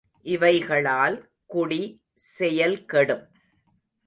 [0.25, 1.17] இவைகளால்
[1.45, 1.81] குடி
[2.29, 3.23] செயல் கெடும்!